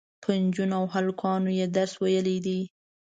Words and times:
په 0.23 0.29
نجونو 0.41 0.73
او 0.79 0.85
هلکانو 0.93 1.49
یې 1.59 1.67
درس 1.75 1.93
ویلی 2.03 2.37
دی. 2.45 2.59